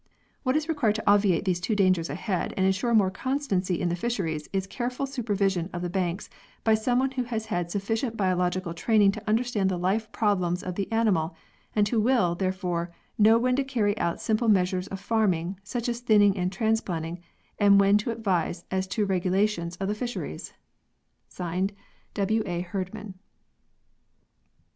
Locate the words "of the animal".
10.63-11.35